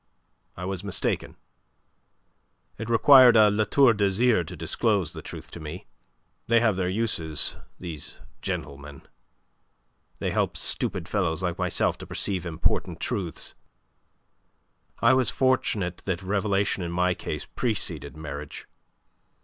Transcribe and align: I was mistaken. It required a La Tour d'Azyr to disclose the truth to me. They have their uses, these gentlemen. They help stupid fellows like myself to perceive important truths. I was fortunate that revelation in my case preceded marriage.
I 0.57 0.65
was 0.65 0.83
mistaken. 0.83 1.35
It 2.79 2.89
required 2.89 3.35
a 3.35 3.51
La 3.51 3.65
Tour 3.65 3.93
d'Azyr 3.93 4.43
to 4.47 4.55
disclose 4.55 5.13
the 5.13 5.21
truth 5.21 5.51
to 5.51 5.59
me. 5.59 5.85
They 6.47 6.59
have 6.59 6.75
their 6.75 6.89
uses, 6.89 7.55
these 7.79 8.19
gentlemen. 8.41 9.03
They 10.17 10.31
help 10.31 10.57
stupid 10.57 11.07
fellows 11.07 11.43
like 11.43 11.59
myself 11.59 11.99
to 11.99 12.07
perceive 12.07 12.47
important 12.47 12.99
truths. 12.99 13.53
I 15.03 15.13
was 15.13 15.29
fortunate 15.29 15.97
that 16.05 16.23
revelation 16.23 16.81
in 16.81 16.91
my 16.91 17.13
case 17.13 17.45
preceded 17.45 18.17
marriage. 18.17 18.65